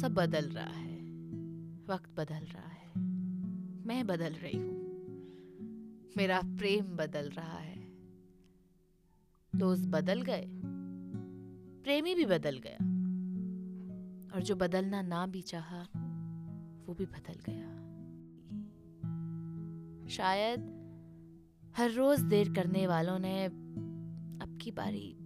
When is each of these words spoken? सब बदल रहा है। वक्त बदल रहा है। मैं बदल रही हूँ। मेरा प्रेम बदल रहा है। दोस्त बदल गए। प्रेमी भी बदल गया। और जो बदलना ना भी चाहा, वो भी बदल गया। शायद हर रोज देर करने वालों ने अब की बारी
सब 0.00 0.14
बदल 0.14 0.44
रहा 0.48 0.64
है। 0.64 0.96
वक्त 1.86 2.10
बदल 2.16 2.44
रहा 2.44 2.68
है। 2.68 3.00
मैं 3.86 4.06
बदल 4.06 4.32
रही 4.32 4.58
हूँ। 4.58 4.80
मेरा 6.16 6.40
प्रेम 6.44 6.84
बदल 6.84 7.30
रहा 7.30 7.58
है। 7.58 7.80
दोस्त 9.56 9.88
बदल 9.88 10.22
गए। 10.22 10.44
प्रेमी 11.82 12.14
भी 12.14 12.26
बदल 12.26 12.58
गया। 12.58 12.84
और 14.34 14.42
जो 14.42 14.56
बदलना 14.56 15.02
ना 15.02 15.26
भी 15.26 15.42
चाहा, 15.42 15.82
वो 16.86 16.94
भी 16.94 17.06
बदल 17.06 17.40
गया। 17.46 17.80
शायद 20.08 20.60
हर 21.76 21.90
रोज 21.90 22.20
देर 22.20 22.52
करने 22.52 22.86
वालों 22.86 23.18
ने 23.18 23.44
अब 23.44 24.58
की 24.62 24.70
बारी 24.70 25.16